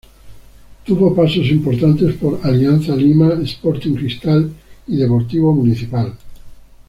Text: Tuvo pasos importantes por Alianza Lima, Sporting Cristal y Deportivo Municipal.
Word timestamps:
Tuvo 0.83 1.13
pasos 1.15 1.45
importantes 1.51 2.15
por 2.15 2.39
Alianza 2.41 2.95
Lima, 2.95 3.33
Sporting 3.43 3.93
Cristal 3.93 4.51
y 4.87 4.95
Deportivo 4.95 5.53
Municipal. 5.53 6.17